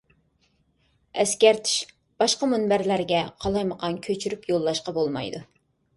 ئەسكەرتىش: 1.23 1.75
باشقا 2.23 2.49
مۇنبەرلەرگە 2.53 3.19
قالايمىقان 3.45 4.03
كۆچۈرۈپ 4.09 4.49
يوللاشقا 4.53 4.97
بولمايدۇ! 5.01 5.45